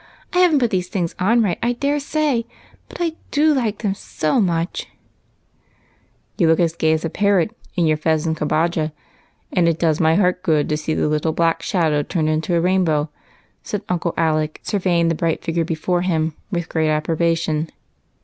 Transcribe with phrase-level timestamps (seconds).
[0.33, 2.47] I haven't put these things on right, I dare say,
[2.89, 4.87] but I do like them so much!""
[6.39, 8.93] You look as gay as a parrot in your fez and cabaja,
[9.53, 12.59] and it does my heart good to see the little black shadow turned into a
[12.61, 13.11] rainbow,"
[13.61, 17.69] said Uncle Alec, surveying the bright figure before him with great approbation.